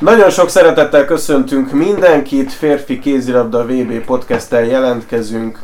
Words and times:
Nagyon 0.00 0.30
sok 0.30 0.48
szeretettel 0.48 1.04
köszöntünk 1.04 1.72
mindenkit, 1.72 2.52
férfi 2.52 2.98
kézilabda 2.98 3.64
VB 3.64 4.04
podcasttel 4.04 4.64
jelentkezünk 4.64 5.60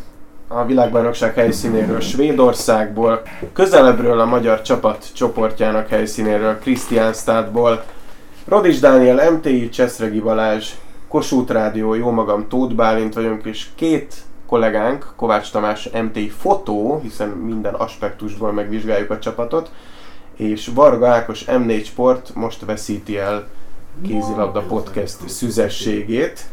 a 0.49 0.64
világbajnokság 0.64 1.35
helyszínéről 1.35 2.00
Svédországból, 2.00 3.23
közelebbről 3.53 4.21
a 4.21 4.25
magyar 4.25 4.62
csapat 4.62 5.07
csoportjának 5.14 5.89
helyszínéről 5.89 6.59
Krisztiánstádból, 6.59 7.85
Rodis 8.45 8.79
Dániel, 8.79 9.31
MTI, 9.31 9.68
Cseszregi 9.68 10.21
Balázs, 10.21 10.71
Kossuth 11.09 11.53
Rádió, 11.53 11.95
jó 11.95 12.11
magam 12.11 12.48
Tóth 12.48 12.75
Bálint 12.75 13.14
vagyunk, 13.14 13.45
és 13.45 13.67
két 13.75 14.14
kollégánk, 14.46 15.12
Kovács 15.17 15.51
Tamás, 15.51 15.89
MTI 16.03 16.29
Fotó, 16.29 17.01
hiszen 17.03 17.29
minden 17.29 17.75
aspektusból 17.75 18.53
megvizsgáljuk 18.53 19.11
a 19.11 19.18
csapatot, 19.18 19.71
és 20.37 20.71
Varga 20.75 21.09
Ákos 21.09 21.45
M4 21.46 21.85
Sport 21.85 22.31
most 22.35 22.64
veszíti 22.64 23.18
el 23.18 23.46
kézilabda 24.03 24.61
podcast 24.61 25.29
szüzességét. 25.29 26.44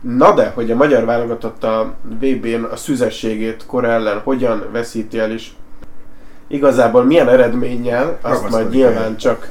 Na 0.00 0.34
de, 0.34 0.52
hogy 0.54 0.70
a 0.70 0.76
magyar 0.76 1.04
válogatott 1.04 1.64
a 1.64 1.94
VB-n 2.20 2.62
a 2.70 2.76
szüzességét 2.76 3.66
kor 3.66 3.84
ellen 3.84 4.20
hogyan 4.20 4.64
veszíti 4.72 5.18
el, 5.18 5.30
és 5.32 5.50
igazából 6.48 7.04
milyen 7.04 7.28
eredménnyel, 7.28 8.18
azt 8.22 8.50
majd 8.50 8.70
nyilván 8.70 9.16
csak 9.16 9.50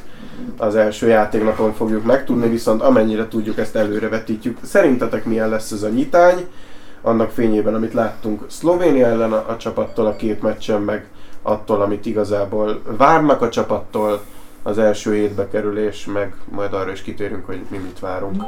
az 0.58 0.76
első 0.76 1.08
játéknapon 1.08 1.74
fogjuk 1.74 2.06
megtudni, 2.06 2.50
viszont 2.50 2.82
amennyire 2.82 3.28
tudjuk, 3.28 3.58
ezt 3.58 3.76
előrevetítjük. 3.76 4.58
Szerintetek 4.62 5.26
milyen 5.26 5.50
lesz 5.50 5.72
ez 5.72 5.84
a 5.84 5.90
nyitány? 5.90 6.48
Annak 7.02 7.32
fényében, 7.32 7.74
amit 7.74 7.94
láttunk 7.94 8.46
Szlovénia 8.48 9.08
ellen 9.08 9.34
a, 9.34 9.46
a 9.50 9.58
csapattól 9.58 10.06
a 10.06 10.16
két 10.16 10.42
meccsen, 10.42 10.82
meg 10.82 11.08
attól, 11.42 11.82
amit 11.82 12.06
igazából 12.06 12.82
várnak 12.98 13.42
a 13.42 13.50
csapattól, 13.50 14.22
az 14.68 14.78
első 14.78 15.14
hétbe 15.14 15.48
kerülés, 15.48 16.06
meg 16.06 16.34
majd 16.52 16.74
arra 16.74 16.92
is 16.92 17.02
kitérünk, 17.02 17.46
hogy 17.46 17.62
mi 17.68 17.78
mit 17.78 18.00
várunk. 18.00 18.44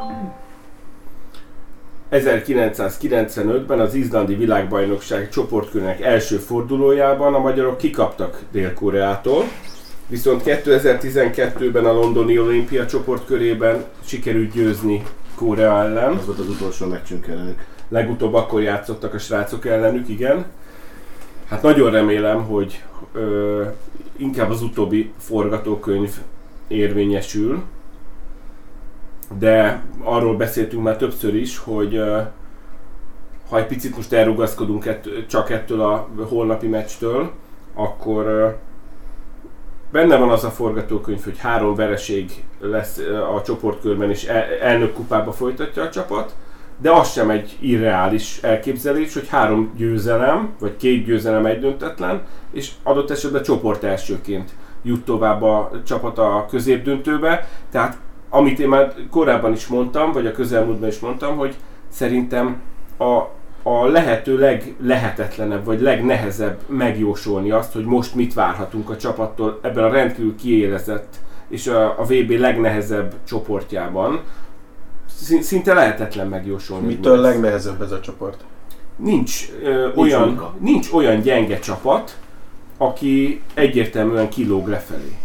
1995-ben 2.11 3.79
az 3.79 3.93
izlandi 3.93 4.35
világbajnokság 4.35 5.29
csoportkörnek 5.29 6.01
első 6.01 6.37
fordulójában 6.37 7.33
a 7.33 7.39
magyarok 7.39 7.77
kikaptak 7.77 8.41
Dél-Koreától, 8.51 9.43
viszont 10.07 10.41
2012-ben 10.45 11.85
a 11.85 11.93
londoni 11.93 12.39
olimpia 12.39 12.85
csoportkörében 12.85 13.85
sikerült 14.05 14.51
győzni 14.51 15.03
Korea 15.35 15.81
ellen. 15.81 16.15
Az 16.15 16.25
volt 16.25 16.39
az 16.39 16.49
utolsó 16.49 16.85
meccsünk 16.85 17.27
ellenük. 17.27 17.65
Legutóbb 17.89 18.33
akkor 18.33 18.61
játszottak 18.61 19.13
a 19.13 19.19
srácok 19.19 19.65
ellenük, 19.65 20.09
igen. 20.09 20.45
Hát 21.49 21.61
nagyon 21.61 21.91
remélem, 21.91 22.43
hogy 22.43 22.83
ö, 23.13 23.63
inkább 24.17 24.49
az 24.49 24.61
utóbbi 24.61 25.11
forgatókönyv 25.17 26.11
érvényesül, 26.67 27.63
de 29.39 29.83
arról 30.03 30.35
beszéltünk 30.35 30.83
már 30.83 30.97
többször 30.97 31.35
is, 31.35 31.57
hogy 31.57 32.01
ha 33.49 33.57
egy 33.57 33.67
picit 33.67 33.95
most 33.95 34.13
elrugaszkodunk 34.13 34.85
ett, 34.85 35.07
csak 35.27 35.49
ettől 35.49 35.81
a 35.81 36.09
holnapi 36.29 36.67
meccstől, 36.67 37.31
akkor 37.73 38.57
benne 39.91 40.17
van 40.17 40.29
az 40.29 40.43
a 40.43 40.49
forgatókönyv, 40.49 41.23
hogy 41.23 41.37
három 41.37 41.75
vereség 41.75 42.43
lesz 42.59 42.97
a 43.35 43.41
csoportkörben 43.41 44.09
és 44.09 44.23
el, 44.23 44.43
elnök 44.61 44.93
kupába 44.93 45.31
folytatja 45.31 45.83
a 45.83 45.89
csapat, 45.89 46.35
de 46.81 46.91
az 46.91 47.11
sem 47.11 47.29
egy 47.29 47.57
irreális 47.59 48.39
elképzelés, 48.41 49.13
hogy 49.13 49.27
három 49.27 49.73
győzelem, 49.77 50.49
vagy 50.59 50.75
két 50.75 51.05
győzelem 51.05 51.45
egy 51.45 51.59
döntetlen, 51.59 52.21
és 52.51 52.71
adott 52.83 53.09
esetben 53.11 53.43
csoport 53.43 53.83
elsőként 53.83 54.51
jut 54.83 55.05
tovább 55.05 55.41
a 55.41 55.71
csapat 55.85 56.17
a 56.17 56.45
középdöntőbe. 56.49 57.47
Tehát 57.71 57.97
amit 58.29 58.59
én 58.59 58.67
már 58.67 58.93
korábban 59.09 59.53
is 59.53 59.67
mondtam, 59.67 60.11
vagy 60.11 60.25
a 60.25 60.31
közelmúltban 60.31 60.89
is 60.89 60.99
mondtam, 60.99 61.37
hogy 61.37 61.55
szerintem 61.89 62.61
a, 62.97 63.21
a 63.69 63.85
lehető 63.85 64.37
leglehetetlenebb, 64.39 65.65
vagy 65.65 65.81
legnehezebb 65.81 66.57
megjósolni 66.67 67.51
azt, 67.51 67.73
hogy 67.73 67.85
most 67.85 68.15
mit 68.15 68.33
várhatunk 68.33 68.89
a 68.89 68.97
csapattól 68.97 69.59
ebben 69.61 69.83
a 69.83 69.89
rendkívül 69.89 70.35
kiélezett 70.35 71.19
és 71.49 71.67
a, 71.67 71.99
a 71.99 72.03
VB 72.03 72.29
legnehezebb 72.29 73.13
csoportjában, 73.27 74.21
szinte 75.41 75.73
lehetetlen 75.73 76.27
megjósolni. 76.27 76.87
Mitől 76.87 77.17
legnehezebb 77.17 77.81
ez 77.81 77.91
a 77.91 77.99
csoport? 77.99 78.43
Nincs, 78.95 79.49
ö, 79.63 79.89
olyan, 79.95 80.53
nincs 80.59 80.91
olyan 80.91 81.21
gyenge 81.21 81.59
csapat, 81.59 82.17
aki 82.77 83.41
egyértelműen 83.53 84.29
kilóg 84.29 84.67
lefelé. 84.67 85.17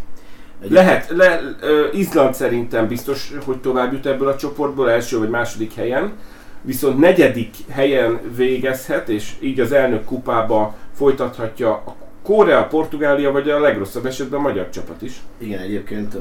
Egy 0.63 0.71
Lehet, 0.71 1.09
le, 1.09 1.41
ö, 1.61 1.87
Izland 1.93 2.35
szerintem 2.35 2.89
biztos, 2.89 3.33
hogy 3.45 3.61
tovább 3.61 3.93
jut 3.93 4.07
ebből 4.07 4.29
a 4.29 4.37
csoportból, 4.37 4.91
első 4.91 5.19
vagy 5.19 5.31
második 5.31 5.75
helyen, 5.75 6.13
viszont 6.63 6.99
negyedik 6.99 7.55
helyen 7.69 8.21
végezhet, 8.37 9.09
és 9.09 9.33
így 9.41 9.61
az 9.61 9.73
elnök 9.73 10.05
kupába 10.05 10.75
folytathatja 10.93 11.71
a 11.71 11.95
Korea, 12.23 12.67
Portugália, 12.67 13.33
vagy 13.33 13.51
a 13.51 13.61
legrosszabb 13.61 14.07
esetben 14.07 14.39
a 14.39 14.43
magyar 14.43 14.69
csapat 14.69 15.03
is. 15.03 15.21
Igen, 15.39 15.61
egyébként 15.61 16.17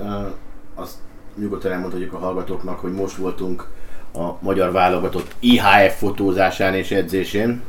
azt 0.76 0.96
nyugodtan 1.36 1.72
elmondhatjuk 1.72 2.14
a 2.14 2.18
hallgatóknak, 2.18 2.80
hogy 2.80 2.92
most 2.92 3.16
voltunk 3.16 3.68
a 4.14 4.32
magyar 4.40 4.72
válogatott 4.72 5.36
IHF 5.40 5.98
fotózásán 5.98 6.74
és 6.74 6.92
edzésén, 6.92 7.62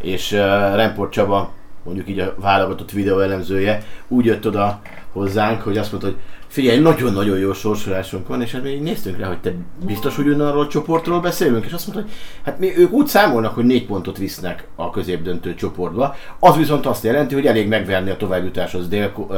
és 0.00 0.32
uh, 0.32 0.38
Remport 0.74 1.12
Csaba, 1.12 1.52
mondjuk 1.82 2.08
így 2.08 2.18
a 2.18 2.34
válogatott 2.38 2.90
videó 2.90 3.18
elemzője, 3.18 3.82
úgy 4.08 4.24
jött 4.24 4.46
oda 4.46 4.80
hozzánk, 5.12 5.62
hogy 5.62 5.78
azt 5.78 5.90
mondta, 5.90 6.08
hogy 6.08 6.18
figyelj, 6.46 6.78
nagyon-nagyon 6.78 7.38
jó 7.38 7.52
sorsolásunk 7.52 8.28
van, 8.28 8.42
és 8.42 8.52
hát 8.52 8.62
mi 8.62 8.74
néztünk 8.74 9.18
rá, 9.18 9.26
hogy 9.26 9.40
te 9.40 9.52
biztos, 9.84 10.16
hogy 10.16 10.26
ugyanarról 10.26 10.62
a 10.62 10.68
csoportról 10.68 11.20
beszélünk, 11.20 11.64
és 11.64 11.72
azt 11.72 11.86
mondta, 11.86 12.04
hogy 12.04 12.14
hát 12.44 12.58
mi, 12.58 12.78
ők 12.78 12.92
úgy 12.92 13.06
számolnak, 13.06 13.54
hogy 13.54 13.64
négy 13.64 13.86
pontot 13.86 14.18
visznek 14.18 14.66
a 14.74 14.90
középdöntő 14.90 15.54
csoportba. 15.54 16.14
Az 16.38 16.56
viszont 16.56 16.86
azt 16.86 17.04
jelenti, 17.04 17.34
hogy 17.34 17.46
elég 17.46 17.68
megverni 17.68 18.10
a 18.10 18.16
továbbjutáshoz 18.16 18.88
dél, 18.88 19.12
uh, 19.16 19.36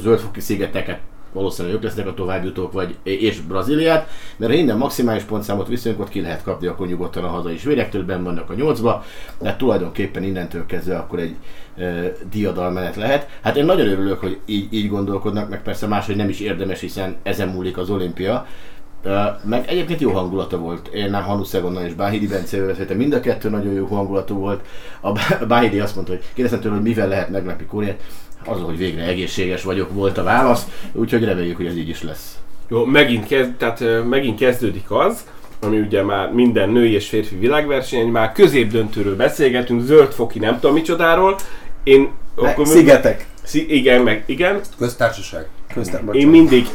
zöldfoki 0.00 0.40
szigeteket 0.40 0.98
valószínűleg 1.36 1.76
ők 1.76 1.82
lesznek 1.82 2.06
a 2.06 2.14
továbbjutók, 2.14 2.72
vagy 2.72 2.94
és 3.02 3.40
Brazíliát, 3.40 4.08
mert 4.36 4.52
ha 4.52 4.58
innen 4.58 4.76
maximális 4.76 5.22
pontszámot 5.22 5.68
viszünk, 5.68 6.00
ott 6.00 6.08
ki 6.08 6.20
lehet 6.20 6.42
kapni, 6.42 6.66
akkor 6.66 6.86
nyugodtan 6.86 7.24
a 7.24 7.28
hazai 7.28 7.58
vérektől 7.64 8.04
benn 8.04 8.22
vannak 8.22 8.50
a 8.50 8.54
nyolcba, 8.54 9.04
de 9.40 9.56
tulajdonképpen 9.56 10.22
innentől 10.22 10.66
kezdve 10.66 10.96
akkor 10.96 11.18
egy 11.18 11.34
e, 11.76 12.12
diadalmenet 12.30 12.96
lehet. 12.96 13.28
Hát 13.42 13.56
én 13.56 13.64
nagyon 13.64 13.88
örülök, 13.88 14.20
hogy 14.20 14.38
így, 14.44 14.72
így 14.72 14.88
gondolkodnak, 14.88 15.48
meg 15.48 15.62
persze 15.62 15.86
máshogy 15.86 16.16
nem 16.16 16.28
is 16.28 16.40
érdemes, 16.40 16.80
hiszen 16.80 17.16
ezen 17.22 17.48
múlik 17.48 17.78
az 17.78 17.90
olimpia, 17.90 18.46
meg 19.44 19.64
egyébként 19.68 20.00
jó 20.00 20.10
hangulata 20.10 20.58
volt. 20.58 20.88
Én 20.88 21.10
nem 21.10 21.22
Hanu 21.22 21.44
Szegonnal 21.44 21.84
és 21.84 21.94
Báhidi 21.94 22.26
Bence 22.26 22.56
szerintem 22.56 22.96
mind 22.96 23.12
a 23.12 23.20
kettő 23.20 23.48
nagyon 23.48 23.72
jó 23.72 23.86
hangulatú 23.86 24.34
volt. 24.38 24.60
A 25.00 25.12
Báhidi 25.46 25.80
azt 25.80 25.94
mondta, 25.94 26.12
hogy 26.12 26.22
kérdeztem 26.34 26.60
tőle, 26.60 26.74
hogy 26.74 26.84
mivel 26.84 27.08
lehet 27.08 27.30
meglepni 27.30 27.66
Kóriát 27.66 28.00
az, 28.44 28.60
hogy 28.60 28.76
végre 28.76 29.02
egészséges 29.02 29.62
vagyok, 29.62 29.92
volt 29.92 30.18
a 30.18 30.22
válasz, 30.22 30.66
úgyhogy 30.92 31.24
reméljük, 31.24 31.56
hogy 31.56 31.66
ez 31.66 31.76
így 31.76 31.88
is 31.88 32.02
lesz. 32.02 32.38
Jó, 32.68 32.84
megint, 32.84 33.26
kezd, 33.26 33.52
tehát, 33.52 33.84
megint 34.08 34.38
kezdődik 34.38 34.90
az, 34.90 35.24
ami 35.60 35.78
ugye 35.78 36.02
már 36.02 36.32
minden 36.32 36.68
női 36.68 36.92
és 36.92 37.08
férfi 37.08 37.36
világverseny, 37.36 38.06
már 38.06 38.32
középdöntőről 38.32 39.16
beszélgetünk, 39.16 39.82
zöldfoki 39.82 40.38
nem 40.38 40.54
tudom 40.54 40.74
micsodáról. 40.74 41.36
Én, 41.82 42.10
ne, 42.36 42.48
akkor 42.48 42.66
szigetek. 42.66 43.26
Szí, 43.42 43.74
igen, 43.74 44.02
meg 44.02 44.22
igen. 44.26 44.60
Köztársaság. 44.78 45.46
Köztársaság. 45.74 46.14
Én 46.14 46.28
mindig, 46.28 46.66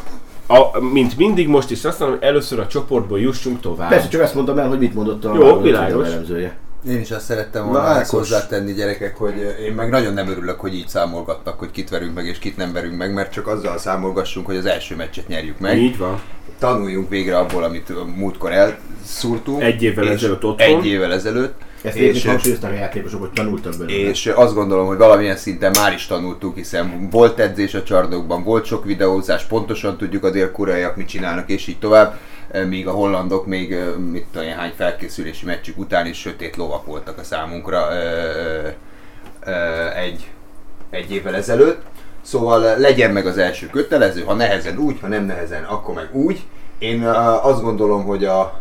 a, 0.52 0.80
mint 0.80 1.18
mindig 1.18 1.48
most 1.48 1.72
is 1.72 1.86
azt 1.86 2.00
mondom, 2.00 2.18
először 2.22 2.60
a 2.60 2.68
csoportból 2.68 3.20
jussunk 3.20 3.60
tovább. 3.60 3.90
Persze, 3.90 4.08
csak 4.08 4.22
azt 4.22 4.36
mondom 4.36 4.58
el, 4.58 4.68
hogy 4.68 4.80
mit 4.80 4.94
mondott 4.94 5.26
a 5.26 5.36
Jó, 5.36 5.62
világos. 5.62 6.08
Én 6.88 7.00
is 7.00 7.12
azt 7.12 7.26
szerettem 7.26 7.66
volna 7.66 8.00
ezt 8.00 8.12
hozzátenni 8.12 8.74
gyerekek, 8.74 9.18
hogy 9.18 9.56
én 9.66 9.74
meg 9.74 9.90
nagyon 9.90 10.14
nem 10.14 10.30
örülök, 10.30 10.60
hogy 10.60 10.76
így 10.76 10.88
számolgatnak, 10.88 11.60
hogy 11.60 11.72
kit 11.72 11.90
verünk 11.90 12.16
meg 12.16 12.26
és 12.26 12.40
kit 12.40 12.58
nem 12.58 12.74
verünk 12.74 12.98
meg, 12.98 13.14
mert 13.14 13.32
csak 13.32 13.48
azzal 13.48 13.78
számolgassunk, 13.78 14.46
hogy 14.46 14.56
az 14.56 14.66
első 14.66 14.96
meccset 14.96 15.28
nyerjük 15.28 15.60
meg. 15.60 15.78
Így 15.78 15.98
van. 15.98 16.22
Tanuljunk 16.60 17.10
végre 17.10 17.38
abból, 17.38 17.64
amit 17.64 18.16
múltkor 18.16 18.52
elszúrtunk. 18.52 19.62
Egy 19.62 19.84
évvel 19.84 20.10
ezelőtt 20.10 20.44
otthon. 20.44 20.68
Egy 20.68 20.86
évvel 20.86 21.14
ezelőtt. 21.14 21.62
Ezt 21.84 21.96
és 21.96 22.26
hangsúlyozták 22.26 22.72
a 22.72 22.76
játékosok, 22.76 23.20
hogy 23.20 23.32
tanultak 23.32 23.78
belőle. 23.78 24.10
És 24.10 24.26
azt 24.26 24.54
gondolom, 24.54 24.88
hogy 24.88 24.98
valamilyen 24.98 25.36
szinten 25.36 25.72
már 25.80 25.94
is 25.94 26.06
tanultuk, 26.06 26.56
hiszen 26.56 27.10
volt 27.10 27.40
edzés 27.40 27.74
a 27.74 27.84
csarnokban, 27.84 28.44
volt 28.44 28.66
sok 28.66 28.86
videózás, 28.86 29.44
pontosan 29.44 29.98
tudjuk 29.98 30.24
a 30.24 30.30
dél-koreaiak 30.30 30.96
mit 30.96 31.08
csinálnak, 31.08 31.50
és 31.50 31.68
így 31.68 31.80
tovább 31.80 32.18
míg 32.68 32.88
a 32.88 32.92
hollandok 32.92 33.46
még 33.46 33.76
mit 34.12 34.26
tudom 34.32 34.50
hány 34.50 34.74
felkészülési 34.76 35.46
meccsük 35.46 35.78
után 35.78 36.06
is 36.06 36.20
sötét 36.20 36.56
lovak 36.56 36.86
voltak 36.86 37.18
a 37.18 37.24
számunkra 37.24 37.88
egy, 39.96 40.28
egy 40.90 41.12
évvel 41.12 41.36
ezelőtt. 41.36 41.82
Szóval 42.22 42.78
legyen 42.78 43.12
meg 43.12 43.26
az 43.26 43.38
első 43.38 43.68
kötelező, 43.68 44.22
ha 44.22 44.34
nehezen 44.34 44.78
úgy, 44.78 45.00
ha 45.02 45.08
nem 45.08 45.26
nehezen, 45.26 45.64
akkor 45.64 45.96
meg 45.96 46.10
úgy. 46.16 46.44
Én 46.80 47.04
azt 47.42 47.62
gondolom, 47.62 48.04
hogy 48.04 48.26
a, 48.26 48.60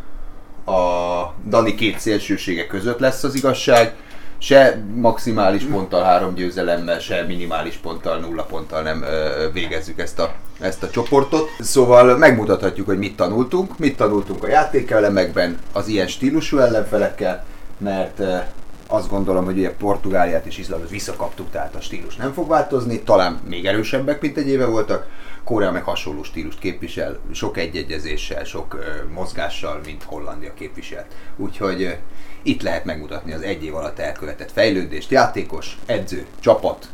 a 0.70 1.34
Dani 1.48 1.74
két 1.74 1.98
szélsősége 2.00 2.66
között 2.66 2.98
lesz 2.98 3.22
az 3.22 3.34
igazság. 3.34 3.94
Se 4.38 4.82
maximális 4.94 5.64
ponttal 5.64 6.02
három 6.02 6.34
győzelemmel, 6.34 6.98
se 6.98 7.22
minimális 7.22 7.76
ponttal, 7.76 8.18
nulla 8.18 8.42
ponttal 8.42 8.82
nem 8.82 9.04
végezzük 9.52 9.98
ezt 9.98 10.18
a 10.18 10.34
ezt 10.60 10.82
a 10.82 10.90
csoportot. 10.90 11.48
Szóval 11.58 12.16
megmutathatjuk, 12.16 12.86
hogy 12.86 12.98
mit 12.98 13.16
tanultunk. 13.16 13.78
Mit 13.78 13.96
tanultunk 13.96 14.44
a 14.44 14.48
játékelemekben 14.48 15.58
az 15.72 15.88
ilyen 15.88 16.06
stílusú 16.06 16.58
ellenfelekkel, 16.58 17.44
mert 17.78 18.20
eh, 18.20 18.44
azt 18.86 19.08
gondolom, 19.08 19.44
hogy 19.44 19.58
ugye 19.58 19.74
Portugáliát 19.74 20.46
és 20.46 20.58
Izlandot 20.58 20.90
visszakaptuk, 20.90 21.50
tehát 21.50 21.74
a 21.74 21.80
stílus 21.80 22.16
nem 22.16 22.32
fog 22.32 22.48
változni, 22.48 23.00
talán 23.00 23.40
még 23.48 23.66
erősebbek, 23.66 24.20
mint 24.20 24.36
egy 24.36 24.48
éve 24.48 24.66
voltak. 24.66 25.06
Korea 25.44 25.72
meg 25.72 25.82
hasonló 25.82 26.22
stílust 26.22 26.58
képvisel, 26.58 27.18
sok 27.32 27.56
egyegyezéssel, 27.56 28.44
sok 28.44 28.76
mozgással, 29.12 29.80
mint 29.84 30.02
Hollandia 30.02 30.54
képviselt. 30.54 31.14
Úgyhogy 31.36 31.98
itt 32.42 32.62
lehet 32.62 32.84
megmutatni 32.84 33.32
az 33.32 33.42
egy 33.42 33.64
év 33.64 33.74
alatt 33.74 33.98
elkövetett 33.98 34.52
fejlődést, 34.52 35.10
játékos, 35.10 35.78
edző, 35.86 36.26
csapat, 36.40 36.88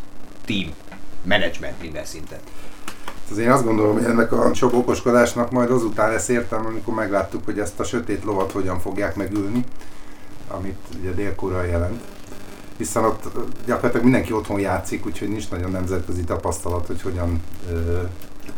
team, 0.45 0.71
management 1.25 1.81
minden 1.81 2.05
szinten. 2.05 2.39
Az 3.31 3.39
én 3.39 3.51
azt 3.51 3.65
gondolom, 3.65 3.93
hogy 3.93 4.05
ennek 4.05 4.33
a 4.33 4.55
sok 4.55 4.73
okoskodásnak 4.73 5.51
majd 5.51 5.71
azután 5.71 6.11
lesz 6.11 6.29
értelme, 6.29 6.69
amikor 6.69 6.95
megláttuk, 6.95 7.45
hogy 7.45 7.59
ezt 7.59 7.81
a 7.81 7.85
sötét 7.85 8.25
lovat 8.25 8.53
hogyan 8.53 8.81
fogják 8.81 9.17
megülni, 9.17 9.65
amit 10.49 10.79
ugye 11.01 11.11
dél 11.11 11.35
jelent. 11.71 12.01
Hiszen 12.77 13.05
ott 13.05 13.23
gyakorlatilag 13.67 14.03
mindenki 14.03 14.33
otthon 14.33 14.61
játszik, 14.61 15.07
úgyhogy 15.07 15.29
nincs 15.29 15.51
nagyon 15.51 15.71
nemzetközi 15.71 16.25
tapasztalat, 16.25 16.87
hogy 16.87 17.03
hogyan... 17.03 17.43
Ö, 17.71 18.03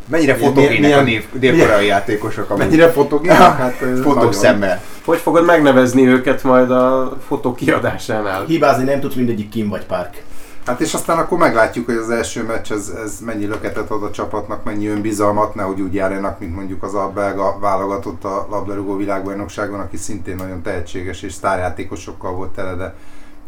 Mennyire 0.06 0.34
fotogének 0.34 0.78
milyen- 0.78 0.98
a 0.98 1.02
név, 1.02 1.24
dél-koreai 1.32 1.86
játékosok, 1.86 2.50
amúgy 2.50 2.62
mennyire 2.62 2.88
fotogén? 2.90 3.32
Hát, 3.32 3.80
nagyon. 4.04 4.32
szemmel. 4.32 4.82
Hogy 5.04 5.18
fogod 5.18 5.44
megnevezni 5.44 6.06
őket 6.06 6.42
majd 6.42 6.70
a 6.70 7.16
fotó 7.26 7.54
kiadásánál? 7.54 8.44
Hibázni 8.44 8.84
nem 8.84 9.00
tudsz, 9.00 9.14
mindegyik 9.14 9.48
Kim 9.48 9.68
vagy 9.68 9.86
Park. 9.86 10.22
Hát 10.66 10.80
és 10.80 10.94
aztán 10.94 11.18
akkor 11.18 11.38
meglátjuk, 11.38 11.84
hogy 11.86 11.94
az 11.94 12.10
első 12.10 12.42
meccs 12.42 12.72
ez, 12.72 12.92
ez 13.04 13.18
mennyi 13.24 13.46
löketet 13.46 13.90
ad 13.90 14.02
a 14.02 14.10
csapatnak, 14.10 14.64
mennyi 14.64 14.86
önbizalmat, 14.86 15.54
nehogy 15.54 15.80
úgy 15.80 15.94
járjanak, 15.94 16.38
mint 16.38 16.54
mondjuk 16.54 16.82
az 16.82 16.94
a 16.94 17.10
belga 17.14 17.58
válogatott 17.60 18.24
a 18.24 18.46
labdarúgó 18.50 18.96
világbajnokságon, 18.96 19.80
aki 19.80 19.96
szintén 19.96 20.36
nagyon 20.36 20.62
tehetséges 20.62 21.22
és 21.22 21.32
sztárjátékosokkal 21.32 22.32
volt 22.32 22.50
tele, 22.50 22.74
de 22.74 22.94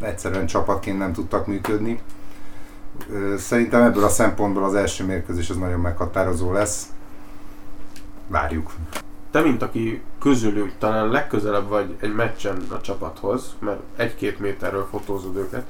egyszerűen 0.07 0.45
csapatként 0.45 0.97
nem 0.97 1.13
tudtak 1.13 1.47
működni. 1.47 1.99
Szerintem 3.37 3.81
ebből 3.81 4.03
a 4.03 4.09
szempontból 4.09 4.63
az 4.63 4.75
első 4.75 5.05
mérkőzés 5.05 5.49
az 5.49 5.57
nagyon 5.57 5.79
meghatározó 5.79 6.51
lesz. 6.51 6.85
Várjuk. 8.27 8.71
Te, 9.31 9.41
mint 9.41 9.61
aki 9.61 10.01
közülük 10.19 10.71
talán 10.77 11.07
legközelebb 11.07 11.67
vagy 11.67 11.95
egy 11.99 12.13
meccsen 12.13 12.61
a 12.69 12.81
csapathoz, 12.81 13.55
mert 13.59 13.79
egy-két 13.95 14.39
méterről 14.39 14.87
fotózod 14.91 15.35
őket. 15.35 15.65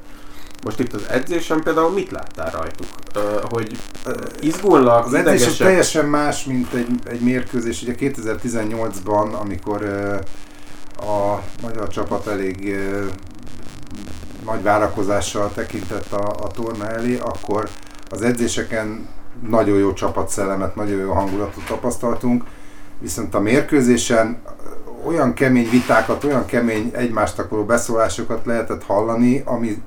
Most 0.64 0.80
itt 0.80 0.94
az 0.94 1.10
edzésen 1.10 1.62
például 1.64 1.92
mit 1.92 2.12
láttál 2.12 2.52
rajtuk? 2.52 2.88
Hogy 3.50 3.78
izgulnak, 4.40 5.06
Az 5.06 5.14
edzés 5.14 5.34
idegesek? 5.36 5.68
teljesen 5.68 6.06
más, 6.06 6.44
mint 6.46 6.74
egy, 6.74 6.88
egy 7.04 7.22
mérkőzés. 7.22 7.82
Ugye 7.82 7.96
2018-ban, 8.00 9.40
amikor 9.40 9.84
a 10.98 11.40
magyar 11.62 11.88
csapat 11.88 12.28
elég 12.28 12.76
nagy 14.46 14.64
várakozással 14.64 15.52
tekintett 15.54 16.12
a, 16.12 16.36
a 16.44 16.48
torna 16.48 16.90
elé, 16.90 17.18
akkor 17.18 17.70
az 18.10 18.22
edzéseken 18.22 19.08
nagyon 19.50 19.78
jó 19.78 19.94
csapatszellemet, 19.94 20.76
nagyon 20.76 21.00
jó 21.00 21.12
hangulatot 21.12 21.66
tapasztaltunk, 21.66 22.44
viszont 23.00 23.36
a 23.36 23.40
mérkőzésen 23.40 24.42
olyan 25.06 25.34
kemény 25.34 25.70
vitákat, 25.70 26.24
olyan 26.24 26.46
kemény 26.46 26.92
egymást 26.94 27.40
akaró 27.40 27.66
beszólásokat 27.66 28.46
lehetett 28.46 28.84
hallani, 28.84 29.42
ami 29.46 29.82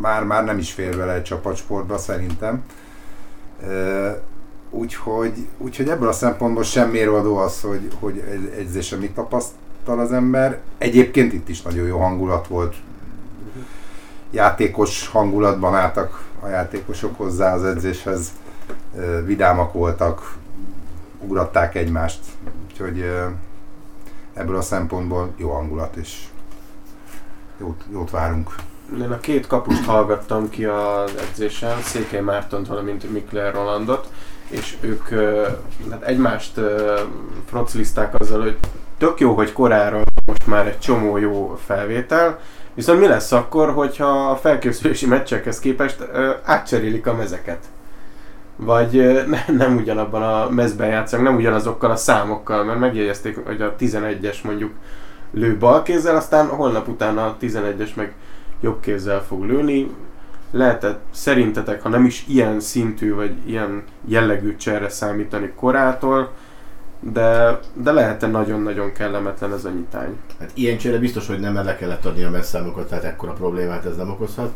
már, 0.00 0.24
már 0.24 0.44
nem 0.44 0.58
is 0.58 0.72
fér 0.72 0.96
vele 0.96 1.14
egy 1.14 1.22
csapatsportba 1.22 1.98
szerintem. 1.98 2.62
Úgyhogy, 4.70 5.46
úgyhogy 5.58 5.88
ebből 5.88 6.08
a 6.08 6.12
szempontból 6.12 6.62
sem 6.62 6.90
mérvadó 6.90 7.36
az, 7.36 7.60
hogy, 7.60 7.88
hogy 8.00 8.24
edzésen 8.58 8.98
mit 8.98 9.14
tapasztal 9.14 10.00
az 10.00 10.12
ember. 10.12 10.58
Egyébként 10.78 11.32
itt 11.32 11.48
is 11.48 11.62
nagyon 11.62 11.86
jó 11.86 11.98
hangulat 11.98 12.46
volt. 12.46 12.74
Játékos 14.30 15.08
hangulatban 15.08 15.74
álltak 15.74 16.22
a 16.40 16.48
játékosok 16.48 17.16
hozzá 17.16 17.54
az 17.54 17.64
edzéshez. 17.64 18.32
Vidámak 19.24 19.72
voltak, 19.72 20.34
ugratták 21.20 21.74
egymást. 21.74 22.18
Úgyhogy 22.70 23.04
ebből 24.34 24.56
a 24.56 24.62
szempontból 24.62 25.32
jó 25.36 25.50
hangulat 25.50 25.96
és 25.96 26.24
jót, 27.60 27.84
jót 27.92 28.10
várunk. 28.10 28.54
Én 28.98 29.10
a 29.10 29.18
két 29.18 29.46
kapust 29.46 29.84
hallgattam 29.84 30.50
ki 30.50 30.64
az 30.64 31.12
edzésen, 31.16 31.80
Székely 31.82 32.20
Mártont, 32.20 32.66
valamint 32.66 33.12
Mikler 33.12 33.54
Rolandot, 33.54 34.12
és 34.48 34.76
ők 34.80 35.08
hát 35.90 36.02
egymást 36.02 36.60
froclizták 37.46 38.20
azzal, 38.20 38.40
hogy 38.40 38.58
tök 38.98 39.20
jó, 39.20 39.34
hogy 39.34 39.52
korára 39.52 40.02
most 40.26 40.46
már 40.46 40.66
egy 40.66 40.78
csomó 40.78 41.16
jó 41.16 41.58
felvétel, 41.64 42.38
viszont 42.74 43.00
mi 43.00 43.06
lesz 43.06 43.32
akkor, 43.32 43.70
hogyha 43.70 44.30
a 44.30 44.36
felkészülési 44.36 45.06
meccsekhez 45.06 45.58
képest 45.58 46.00
ö, 46.12 46.30
átcserélik 46.44 47.06
a 47.06 47.14
mezeket? 47.14 47.64
Vagy 48.56 48.96
ö, 48.96 49.26
ne, 49.26 49.44
nem 49.56 49.76
ugyanabban 49.76 50.22
a 50.22 50.50
mezben 50.50 50.88
játszanak, 50.88 51.24
nem 51.26 51.36
ugyanazokkal 51.36 51.90
a 51.90 51.96
számokkal, 51.96 52.64
mert 52.64 52.78
megjegyezték, 52.78 53.38
hogy 53.46 53.62
a 53.62 53.76
11-es 53.76 54.42
mondjuk 54.42 54.72
lő 55.30 55.56
bal 55.56 55.82
kézzel, 55.82 56.16
aztán 56.16 56.46
holnap 56.46 56.88
után 56.88 57.18
a 57.18 57.36
11-es 57.40 57.94
meg 57.94 58.14
jobb 58.60 58.80
kézzel 58.80 59.22
fog 59.22 59.44
lőni. 59.44 59.90
Lehetett 60.50 61.00
szerintetek, 61.10 61.82
ha 61.82 61.88
nem 61.88 62.04
is 62.04 62.24
ilyen 62.28 62.60
szintű, 62.60 63.14
vagy 63.14 63.34
ilyen 63.46 63.84
jellegű 64.06 64.56
cserre 64.56 64.88
számítani 64.88 65.52
korától, 65.56 66.32
de, 67.00 67.60
de 67.72 67.92
lehet 67.92 68.30
nagyon-nagyon 68.30 68.92
kellemetlen 68.92 69.52
ez 69.52 69.64
a 69.64 69.70
nyitány. 69.70 70.16
Hát 70.38 70.50
ilyen 70.54 70.78
csere 70.78 70.98
biztos, 70.98 71.26
hogy 71.26 71.40
nem, 71.40 71.54
le 71.54 71.76
kellett 71.76 72.04
adni 72.04 72.22
a 72.22 72.30
messzámokat, 72.30 72.88
tehát 72.88 73.04
ekkora 73.04 73.32
problémát 73.32 73.84
ez 73.84 73.96
nem 73.96 74.10
okozhat. 74.10 74.52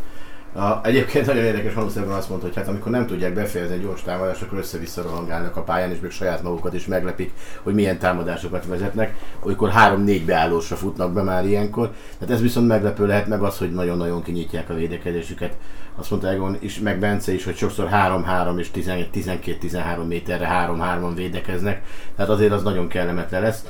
A, 0.55 0.81
egyébként 0.83 1.27
nagyon 1.27 1.45
érdekes, 1.45 1.75
Hanuszerben 1.75 2.17
azt 2.17 2.29
mondta, 2.29 2.47
hogy 2.47 2.57
hát 2.57 2.69
amikor 2.69 2.91
nem 2.91 3.07
tudják 3.07 3.35
befejezni 3.35 3.75
egy 3.75 3.83
gyors 3.83 4.03
támadást, 4.03 4.43
akkor 4.43 4.59
össze-vissza 4.59 5.03
rohangálnak 5.03 5.57
a 5.57 5.63
pályán, 5.63 5.91
és 5.91 6.01
még 6.01 6.11
saját 6.11 6.43
magukat 6.43 6.75
is 6.75 6.87
meglepik, 6.87 7.33
hogy 7.63 7.75
milyen 7.75 7.99
támadásokat 7.99 8.67
vezetnek. 8.67 9.15
Olykor 9.43 9.71
3-4 9.77 10.23
beállósra 10.27 10.77
futnak 10.77 11.13
be 11.13 11.23
már 11.23 11.47
ilyenkor. 11.47 11.93
Tehát 12.19 12.35
ez 12.35 12.41
viszont 12.41 12.69
meglepő 12.69 13.07
lehet, 13.07 13.27
meg 13.27 13.43
az, 13.43 13.59
hogy 13.59 13.73
nagyon-nagyon 13.73 14.23
kinyitják 14.23 14.71
a 14.71 14.75
védekezésüket. 14.75 15.57
Azt 15.97 16.11
mondta 16.11 16.29
Egon 16.29 16.57
is, 16.61 16.79
meg 16.79 16.99
Bence 16.99 17.33
is, 17.33 17.45
hogy 17.45 17.57
sokszor 17.57 17.89
3-3 17.93 18.59
és 18.59 18.71
12-13 18.75 20.07
méterre 20.07 20.69
3-3-on 20.69 21.13
védekeznek. 21.15 21.83
Tehát 22.17 22.31
azért 22.31 22.53
az 22.53 22.63
nagyon 22.63 22.89
kellemetlen 22.89 23.43
lesz. 23.43 23.65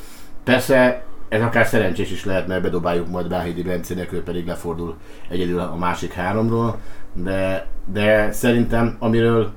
Persze 0.45 1.05
ez 1.35 1.43
akár 1.43 1.67
szerencsés 1.67 2.11
is 2.11 2.25
lehet, 2.25 2.47
mert 2.47 2.63
bedobáljuk 2.63 3.09
majd 3.09 3.29
Báhidi 3.29 3.63
Bencének, 3.63 4.13
ő 4.13 4.23
pedig 4.23 4.47
lefordul 4.47 4.97
egyedül 5.29 5.59
a 5.59 5.77
másik 5.77 6.13
háromról, 6.13 6.79
de, 7.13 7.67
de 7.93 8.33
szerintem, 8.33 8.97
amiről 8.99 9.53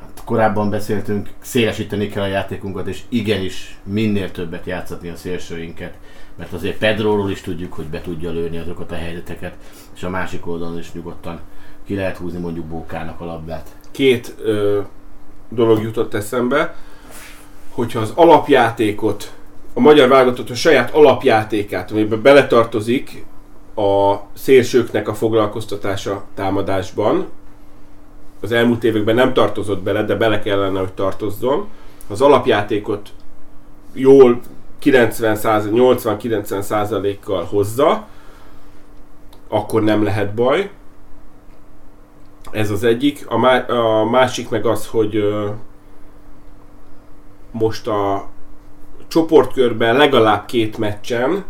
hát 0.00 0.22
korábban 0.24 0.70
beszéltünk, 0.70 1.30
szélesíteni 1.40 2.08
kell 2.08 2.22
a 2.22 2.26
játékunkat, 2.26 2.86
és 2.86 3.02
igenis 3.08 3.78
minél 3.84 4.30
többet 4.30 4.66
játszatni 4.66 5.08
a 5.08 5.16
szélsőinket, 5.16 5.94
mert 6.36 6.52
azért 6.52 6.78
Pedróról 6.78 7.30
is 7.30 7.40
tudjuk, 7.40 7.72
hogy 7.72 7.86
be 7.86 8.00
tudja 8.00 8.30
lőni 8.30 8.58
azokat 8.58 8.92
a 8.92 8.96
helyzeteket, 8.96 9.54
és 9.94 10.02
a 10.02 10.10
másik 10.10 10.46
oldalon 10.46 10.78
is 10.78 10.92
nyugodtan 10.92 11.40
ki 11.86 11.94
lehet 11.94 12.16
húzni 12.16 12.38
mondjuk 12.38 12.66
Bókának 12.66 13.20
a 13.20 13.24
labdát. 13.24 13.76
Két 13.90 14.34
ö, 14.42 14.80
dolog 15.48 15.82
jutott 15.82 16.14
eszembe, 16.14 16.74
hogyha 17.70 18.00
az 18.00 18.12
alapjátékot, 18.14 19.37
a 19.78 19.80
magyar 19.80 20.08
válogatott 20.08 20.50
a 20.50 20.54
saját 20.54 20.90
alapjátékát, 20.90 21.90
amiben 21.90 22.22
beletartozik 22.22 23.24
a 23.74 24.14
szélsőknek 24.32 25.08
a 25.08 25.14
foglalkoztatása 25.14 26.24
támadásban, 26.34 27.28
az 28.40 28.52
elmúlt 28.52 28.84
években 28.84 29.14
nem 29.14 29.32
tartozott 29.32 29.82
bele, 29.82 30.02
de 30.02 30.14
bele 30.14 30.40
kellene, 30.40 30.78
hogy 30.78 30.92
tartozzon. 30.92 31.68
Az 32.08 32.20
alapjátékot 32.20 33.08
jól 33.92 34.40
90 34.78 35.36
80-90 35.42 36.60
százalékkal 36.60 37.44
hozza, 37.44 38.06
akkor 39.48 39.82
nem 39.82 40.02
lehet 40.02 40.34
baj. 40.34 40.70
Ez 42.50 42.70
az 42.70 42.84
egyik. 42.84 43.24
A, 43.28 43.36
má- 43.36 43.70
a 43.70 44.04
másik 44.10 44.48
meg 44.48 44.66
az, 44.66 44.86
hogy 44.86 45.34
most 47.50 47.86
a 47.86 48.28
csoportkörben 49.08 49.96
legalább 49.96 50.46
két 50.46 50.78
meccsen, 50.78 51.44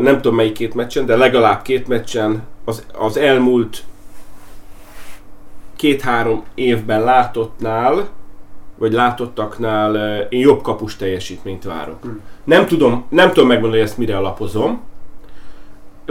nem 0.00 0.16
tudom 0.16 0.34
melyik 0.34 0.52
két 0.52 0.74
meccsen, 0.74 1.06
de 1.06 1.16
legalább 1.16 1.62
két 1.62 1.88
meccsen 1.88 2.42
az, 2.64 2.86
az 2.92 3.16
elmúlt 3.16 3.84
két-három 5.76 6.44
évben 6.54 7.00
látottnál, 7.00 8.08
vagy 8.78 8.92
látottaknál 8.92 10.20
én 10.28 10.40
jobb 10.40 10.62
kapus 10.62 10.96
teljesítményt 10.96 11.64
várok. 11.64 12.02
Hm. 12.02 12.08
Nem 12.44 12.66
tudom, 12.66 13.06
nem 13.08 13.28
tudom 13.28 13.48
megmondani, 13.48 13.80
hogy 13.80 13.88
ezt 13.90 13.98
mire 13.98 14.16
alapozom. 14.16 14.80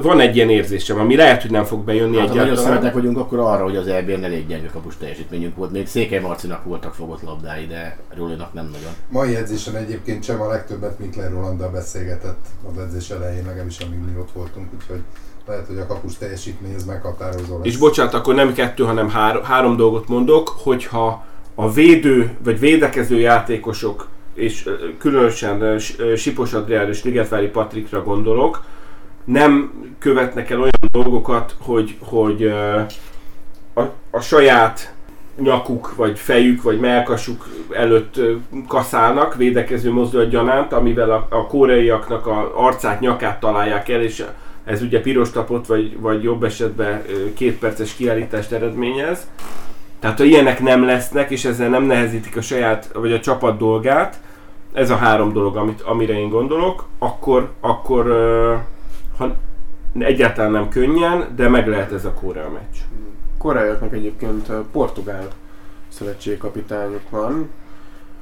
Van 0.01 0.19
egy 0.19 0.35
ilyen 0.35 0.49
érzésem, 0.49 0.99
ami 0.99 1.15
lehet, 1.15 1.41
hogy 1.41 1.51
nem 1.51 1.63
fog 1.63 1.83
bejönni 1.83 2.17
Hát, 2.17 2.27
ha 2.27 2.33
nagyon 2.33 2.47
egyáltalán. 2.47 2.73
szeretek 2.73 2.93
vagyunk, 2.93 3.17
akkor 3.17 3.39
arra, 3.39 3.63
hogy 3.63 3.75
az 3.75 3.87
EB-n 3.87 4.23
elég 4.23 4.47
gyenge 4.47 4.67
kapus 4.67 4.97
teljesítményünk 4.97 5.55
volt. 5.55 5.71
Még 5.71 5.87
Székely 5.87 6.19
Marcinak 6.19 6.63
voltak 6.63 6.93
fogott 6.93 7.21
labdái, 7.21 7.65
de 7.65 7.97
Rólinak 8.17 8.53
nem 8.53 8.65
nagyon. 8.65 8.91
Mai 9.09 9.35
edzésen 9.35 9.75
egyébként 9.75 10.23
sem 10.23 10.41
a 10.41 10.47
legtöbbet 10.47 10.99
Mikler 10.99 11.31
Rolanddal 11.31 11.69
beszélgetett 11.69 12.45
az 12.71 12.81
edzés 12.81 13.09
elején, 13.09 13.45
legalábbis 13.45 13.79
amíg 13.79 13.99
mi 13.99 14.19
ott 14.19 14.31
voltunk, 14.33 14.67
úgyhogy 14.81 15.01
lehet, 15.47 15.67
hogy 15.67 15.77
a 15.77 15.85
kapus 15.85 16.17
teljesítmény 16.17 16.73
ez 16.73 16.83
meghatározó 16.85 17.57
lesz. 17.57 17.65
És 17.65 17.77
bocsánat, 17.77 18.13
akkor 18.13 18.35
nem 18.35 18.53
kettő, 18.53 18.83
hanem 18.83 19.09
három, 19.09 19.43
három 19.43 19.75
dolgot 19.75 20.07
mondok, 20.07 20.47
hogyha 20.47 21.25
a 21.55 21.71
védő 21.71 22.31
vagy 22.43 22.59
védekező 22.59 23.19
játékosok, 23.19 24.07
és 24.33 24.69
különösen 24.97 25.79
Sipos 26.15 26.53
Adrián 26.53 26.87
és 26.87 27.03
Ligetvári 27.03 27.47
Patrikra 27.47 28.03
gondolok, 28.03 28.63
nem 29.23 29.71
követnek 29.99 30.49
el 30.49 30.59
olyan 30.59 30.71
dolgokat, 30.91 31.55
hogy, 31.59 31.97
hogy 31.99 32.43
a, 33.73 33.81
a 34.11 34.19
saját 34.19 34.93
nyakuk, 35.41 35.95
vagy 35.95 36.19
fejük, 36.19 36.61
vagy 36.61 36.79
melkasuk 36.79 37.47
előtt 37.71 38.19
kaszálnak 38.67 39.35
védekező 39.35 39.91
mozdulat 39.91 40.29
gyanánt, 40.29 40.73
amivel 40.73 41.11
a, 41.11 41.27
a 41.29 41.47
koreaiaknak 41.47 42.27
a 42.27 42.51
arcát, 42.55 42.99
nyakát 42.99 43.39
találják 43.39 43.89
el, 43.89 44.01
és 44.01 44.25
ez 44.63 44.81
ugye 44.81 45.01
piros 45.01 45.31
tapot, 45.31 45.67
vagy, 45.67 45.99
vagy 45.99 46.23
jobb 46.23 46.43
esetben 46.43 47.01
két 47.33 47.59
perces 47.59 47.95
kiállítást 47.95 48.51
eredményez. 48.51 49.27
Tehát 49.99 50.17
ha 50.17 50.23
ilyenek 50.23 50.59
nem 50.59 50.85
lesznek, 50.85 51.29
és 51.29 51.45
ezzel 51.45 51.69
nem 51.69 51.83
nehezítik 51.83 52.37
a 52.37 52.41
saját, 52.41 52.89
vagy 52.93 53.13
a 53.13 53.19
csapat 53.19 53.57
dolgát, 53.57 54.19
ez 54.73 54.89
a 54.89 54.95
három 54.95 55.33
dolog, 55.33 55.55
amit, 55.55 55.81
amire 55.81 56.13
én 56.13 56.29
gondolok, 56.29 56.87
akkor, 56.99 57.51
akkor 57.59 58.05
ha 59.19 59.35
egyáltalán 59.97 60.51
nem 60.51 60.69
könnyen, 60.69 61.27
de 61.35 61.49
meg 61.49 61.67
lehet 61.67 61.91
ez 61.91 62.05
a 62.05 62.13
Korea 62.13 62.49
meccs. 62.49 62.77
Koreaiaknak 63.37 63.93
egyébként 63.93 64.51
portugál 64.71 65.27
szövetségkapitányuk 65.87 67.09
van, 67.09 67.49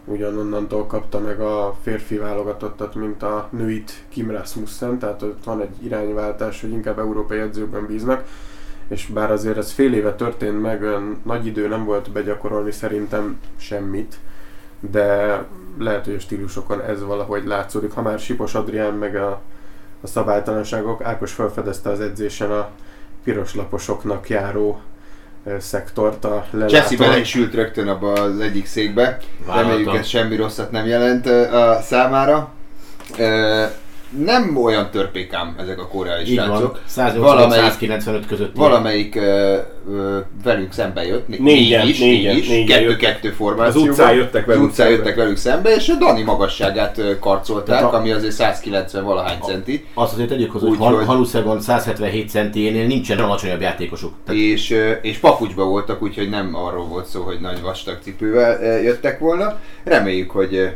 ugyanonnantól 0.06 0.86
kapta 0.86 1.20
meg 1.20 1.40
a 1.40 1.76
férfi 1.82 2.18
válogatottat, 2.18 2.96
mint 2.96 3.24
a 3.24 3.48
nőit 3.52 4.04
Kim 4.10 4.32
Rasmussen, 4.32 5.00
tehát 5.00 5.22
ott 5.22 5.44
van 5.44 5.62
egy 5.62 5.86
irányváltás, 5.86 6.62
hogy 6.62 6.72
inkább 6.72 7.00
európai 7.00 7.40
edzőkben 7.40 7.86
bíznak, 7.86 8.28
és 8.88 9.06
bár 9.06 9.32
azért 9.32 9.58
ez 9.58 9.72
fél 9.72 9.94
éve 9.94 10.14
történt 10.14 10.62
meg, 10.62 10.82
olyan 10.82 11.22
nagy 11.24 11.46
idő 11.46 11.68
nem 11.68 11.86
volt 11.86 12.12
begyakorolni 12.12 12.72
szerintem 12.72 13.40
semmit, 13.58 14.18
de 14.80 15.42
lehet, 15.80 16.06
hogy 16.06 16.14
a 16.14 16.20
stílusokon 16.20 16.82
ez 16.82 17.04
valahogy 17.04 17.46
látszódik. 17.46 17.92
Ha 17.92 18.02
már 18.02 18.20
Sipos 18.20 18.56
Adrián 18.56 18.94
meg 18.94 19.16
a, 19.16 19.42
a 20.02 20.08
szabálytalanságok, 20.08 21.04
Ákos 21.04 21.32
felfedezte 21.32 21.90
az 21.90 22.00
edzésen 22.00 22.52
a 22.52 22.70
piros 23.24 23.56
laposoknak 23.56 24.30
járó 24.30 24.82
szektort 25.60 26.26
a 26.26 26.46
Jesse 26.52 26.68
leláton. 26.68 26.98
bele 26.98 27.20
is 27.20 27.36
ült 27.36 27.54
rögtön 27.54 27.88
abba 27.88 28.12
az 28.14 28.40
egyik 28.40 28.66
székbe. 28.66 29.18
Vállalta. 29.46 29.70
Reméljük 29.70 29.96
ez 29.96 30.08
semmi 30.08 30.36
rosszat 30.36 30.72
nem 30.72 30.86
jelent 30.86 31.26
a 31.52 31.80
számára. 31.82 32.52
Nem 34.26 34.58
olyan 34.64 34.90
törpékám 34.92 35.56
ezek 35.60 35.80
a 35.80 35.88
koreai 35.88 36.26
Így 36.30 36.36
van, 36.36 36.46
srácok. 36.46 36.80
185-195 36.96 38.24
között. 38.28 38.56
Valamelyik 38.56 39.16
ö, 39.16 39.58
ö, 39.92 40.18
velünk 40.44 40.74
szembe 40.74 41.06
jött, 41.06 41.28
né- 41.28 41.40
Négyen, 41.40 41.80
négy 41.82 41.90
is, 41.90 42.00
négyen, 42.00 42.34
négy 42.34 42.44
is, 42.44 42.48
négyen 42.50 42.80
kettő-kettő 42.80 43.30
Az 43.30 43.36
formációban. 43.36 43.90
utcán 43.90 44.14
jöttek 44.16 44.46
velünk 44.46 44.64
Az 44.66 44.70
utcán 44.72 44.90
jöttek 44.90 45.16
velünk 45.16 45.38
szembe, 45.38 45.76
és 45.76 45.90
a 45.90 45.96
Dani 45.96 46.22
magasságát 46.22 47.02
karcolták, 47.20 47.84
a- 47.84 47.94
ami 47.94 48.12
azért 48.12 48.34
190 48.34 49.04
valahány 49.04 49.40
centi. 49.42 49.86
Azt 49.94 50.14
azért 50.14 50.30
tegyük 50.30 50.52
hozzá, 50.52 50.68
hogy 50.68 50.78
Hal- 50.78 51.06
Haluszegon 51.06 51.62
177 51.62 52.30
centénél 52.30 52.86
nincsen 52.88 53.20
alacsonyabb 53.20 53.62
játékosuk. 53.62 54.14
Tehát 54.26 54.42
és, 54.42 54.76
és 55.02 55.18
papucsba 55.18 55.64
voltak, 55.64 56.02
úgyhogy 56.02 56.30
nem 56.30 56.56
arról 56.56 56.86
volt 56.86 57.06
szó, 57.06 57.22
hogy 57.22 57.40
nagy 57.40 57.62
vastag 57.62 57.98
cipővel 58.04 58.82
jöttek 58.82 59.20
volna. 59.20 59.60
Reméljük, 59.84 60.32
hogy 60.32 60.70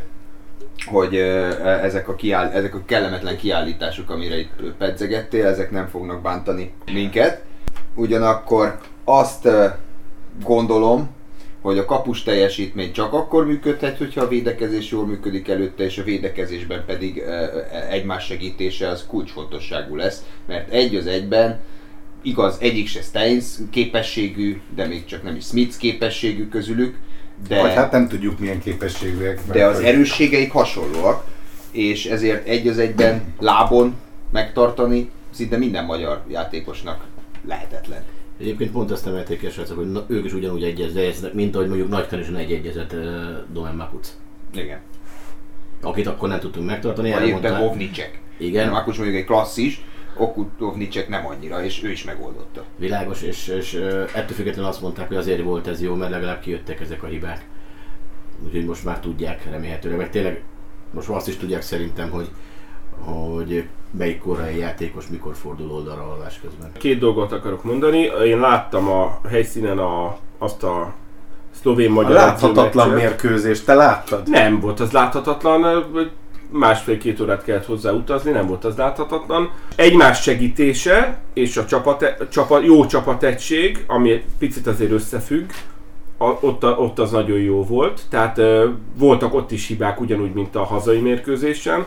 hogy 0.84 1.16
ö, 1.16 1.48
ezek 1.64 2.08
a, 2.08 2.14
kiáll, 2.14 2.48
ezek 2.48 2.74
a 2.74 2.82
kellemetlen 2.86 3.36
kiállítások, 3.36 4.10
amire 4.10 4.38
itt 4.38 4.52
pedzegettél, 4.78 5.46
ezek 5.46 5.70
nem 5.70 5.86
fognak 5.86 6.22
bántani 6.22 6.72
minket. 6.92 7.42
Ugyanakkor 7.94 8.78
azt 9.04 9.48
gondolom, 10.44 11.10
hogy 11.60 11.78
a 11.78 11.84
kapus 11.84 12.22
teljesítmény 12.22 12.92
csak 12.92 13.12
akkor 13.12 13.46
működhet, 13.46 13.98
hogyha 13.98 14.20
a 14.20 14.28
védekezés 14.28 14.90
jól 14.90 15.06
működik 15.06 15.48
előtte, 15.48 15.84
és 15.84 15.98
a 15.98 16.02
védekezésben 16.02 16.84
pedig 16.86 17.22
ö, 17.26 17.60
egymás 17.90 18.24
segítése 18.24 18.88
az 18.88 19.06
kulcsfontosságú 19.06 19.96
lesz, 19.96 20.24
mert 20.46 20.72
egy 20.72 20.94
az 20.94 21.06
egyben 21.06 21.60
igaz, 22.22 22.56
egyik 22.60 22.88
se 22.88 23.00
Steins 23.00 23.46
képességű, 23.70 24.60
de 24.74 24.86
még 24.86 25.04
csak 25.04 25.22
nem 25.22 25.36
is 25.36 25.44
Smith 25.44 25.76
képességű 25.76 26.48
közülük, 26.48 26.96
de, 27.48 27.60
Vagy 27.60 27.74
hát 27.74 27.92
nem 27.92 28.08
tudjuk 28.08 28.38
milyen 28.38 28.60
képességűek. 28.60 29.40
de 29.52 29.64
az 29.66 29.76
hogy- 29.76 29.84
erősségeik 29.84 30.52
hasonlóak, 30.52 31.24
és 31.70 32.06
ezért 32.06 32.46
egy 32.46 32.68
az 32.68 32.78
egyben 32.78 33.22
lábon 33.40 33.94
megtartani 34.30 35.10
szinte 35.30 35.56
minden 35.56 35.84
magyar 35.84 36.22
játékosnak 36.28 37.04
lehetetlen. 37.48 38.02
Egyébként 38.40 38.70
pont 38.70 38.90
ezt 38.90 39.06
emelték 39.06 39.44
el, 39.44 39.50
srácok, 39.50 39.76
hogy 39.76 39.92
na, 39.92 40.04
ők 40.06 40.24
is 40.24 40.32
ugyanúgy 40.32 40.62
egyeznek, 40.62 41.32
mint 41.32 41.54
ahogy 41.54 41.68
mondjuk 41.68 41.88
Nagykanizson 41.88 42.36
egy 42.36 42.52
egyezett 42.52 42.92
uh, 42.92 43.00
Domen 43.52 43.74
Makuc. 43.74 44.12
Igen. 44.54 44.78
Akit 45.80 46.06
akkor 46.06 46.28
nem 46.28 46.40
tudtunk 46.40 46.66
megtartani, 46.66 47.10
Vagy 47.10 47.26
éppen 47.26 47.30
mondták- 47.40 47.70
Ovnicek. 47.70 48.20
Igen. 48.38 48.68
Mákus 48.70 48.96
mondjuk 48.96 49.18
egy 49.18 49.24
klasszis, 49.24 49.84
Ovnicek 50.58 51.08
nem 51.08 51.26
annyira, 51.26 51.64
és 51.64 51.82
ő 51.82 51.90
is 51.90 52.04
megoldotta. 52.04 52.64
Világos, 52.76 53.22
és, 53.22 53.48
és 53.48 53.74
ettől 54.14 54.36
függetlenül 54.36 54.70
azt 54.70 54.80
mondták, 54.80 55.08
hogy 55.08 55.16
azért 55.16 55.42
volt 55.42 55.66
ez 55.66 55.82
jó, 55.82 55.94
mert 55.94 56.10
legalább 56.10 56.40
kijöttek 56.40 56.80
ezek 56.80 57.02
a 57.02 57.06
hibák. 57.06 57.48
Úgyhogy 58.44 58.64
most 58.64 58.84
már 58.84 58.98
tudják 59.00 59.50
remélhetőleg, 59.50 59.98
meg 59.98 60.10
tényleg 60.10 60.42
most 60.90 61.08
azt 61.08 61.28
is 61.28 61.36
tudják 61.36 61.62
szerintem, 61.62 62.10
hogy, 62.10 62.28
hogy 62.98 63.68
melyik 63.90 64.18
korai 64.18 64.58
játékos 64.58 65.06
mikor 65.06 65.34
fordul 65.34 65.70
oldalra 65.70 66.10
alvás 66.10 66.40
közben. 66.42 66.70
Két 66.72 66.98
dolgot 66.98 67.32
akarok 67.32 67.64
mondani. 67.64 67.98
Én 68.24 68.40
láttam 68.40 68.88
a 68.88 69.20
helyszínen 69.28 69.78
a, 69.78 70.16
azt 70.38 70.62
a 70.62 70.80
A 70.80 70.94
szlovén-magyar 71.60 72.10
láthatatlan 72.12 72.86
edzőmeccset. 72.86 73.22
mérkőzést, 73.22 73.64
te 73.64 73.74
láttad? 73.74 74.28
Nem 74.28 74.60
volt 74.60 74.80
az 74.80 74.90
láthatatlan, 74.92 75.64
másfél-két 76.52 77.20
órát 77.20 77.44
kellett 77.44 77.66
hozzá 77.66 77.90
utazni, 77.90 78.30
nem 78.30 78.46
volt 78.46 78.64
az 78.64 78.76
láthatatlan. 78.76 79.50
Egymás 79.76 80.22
segítése 80.22 81.18
és 81.32 81.56
a 81.56 81.64
csapat, 81.64 82.26
csapat, 82.30 82.64
jó 82.64 82.86
csapategység, 82.86 83.84
ami 83.86 84.24
picit 84.38 84.66
azért 84.66 84.90
összefügg, 84.90 85.50
a, 86.16 86.38
ott, 86.40 86.64
a, 86.64 86.68
ott 86.68 86.98
az 86.98 87.10
nagyon 87.10 87.38
jó 87.38 87.64
volt. 87.64 88.02
Tehát 88.10 88.38
ö, 88.38 88.68
voltak 88.94 89.34
ott 89.34 89.50
is 89.50 89.66
hibák, 89.66 90.00
ugyanúgy, 90.00 90.32
mint 90.32 90.56
a 90.56 90.64
hazai 90.64 91.00
mérkőzésen. 91.00 91.84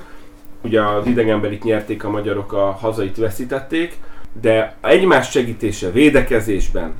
Ugye 0.61 0.81
az 0.83 1.07
idegenbelit 1.07 1.63
nyerték 1.63 2.03
a 2.03 2.09
magyarok, 2.09 2.53
a 2.53 2.71
hazait 2.71 3.17
veszítették, 3.17 3.97
de 4.41 4.75
egymás 4.81 5.29
segítése 5.29 5.91
védekezésben, 5.91 6.93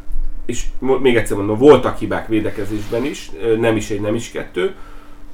és 0.46 0.64
még 1.02 1.16
egyszer 1.16 1.38
mondom, 1.38 1.58
voltak 1.58 1.98
hibák 1.98 2.28
védekezésben 2.28 3.06
is, 3.06 3.32
nem 3.60 3.76
is 3.76 3.90
egy, 3.90 4.02
nem 4.02 4.16
is 4.16 4.32
kettő, 4.32 4.74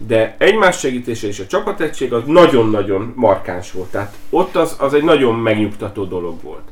de 0.08 0.36
egymás 0.38 0.80
segítése 0.80 1.28
és 1.28 1.40
a 1.40 1.46
csapategység 1.46 2.14
az 2.14 2.24
nagyon-nagyon 2.26 3.14
markáns 3.16 3.72
volt. 3.72 3.92
Tehát 3.92 4.18
ott 4.30 4.56
az, 4.56 4.76
az 4.80 4.94
egy 4.94 5.04
nagyon 5.04 5.36
megnyugtató 5.36 6.04
dolog 6.04 6.42
volt. 6.42 6.64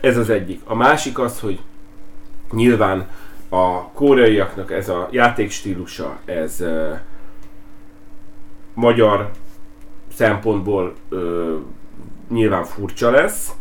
Ez 0.00 0.16
az 0.16 0.30
egyik. 0.30 0.60
A 0.64 0.74
másik 0.74 1.18
az, 1.18 1.40
hogy 1.40 1.60
nyilván 2.50 3.08
a 3.48 3.82
koreaiaknak 3.82 4.72
ez 4.72 4.88
a 4.88 5.08
játékstílusa, 5.10 6.18
ez 6.24 6.56
uh, 6.60 6.98
magyar 8.74 9.30
szempontból 10.14 10.94
uh, 11.10 11.54
nyilván 12.30 12.64
furcsa 12.64 13.10
lesz, 13.10 13.52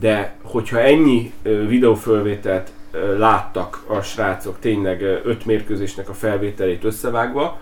de 0.00 0.36
hogyha 0.42 0.80
ennyi 0.80 1.32
uh, 1.44 1.68
videófölvételt 1.68 2.72
uh, 2.92 3.18
láttak 3.18 3.84
a 3.86 4.00
srácok 4.00 4.58
tényleg 4.58 5.00
uh, 5.00 5.18
öt 5.24 5.46
mérkőzésnek 5.46 6.08
a 6.08 6.14
felvételét 6.14 6.84
összevágva, 6.84 7.60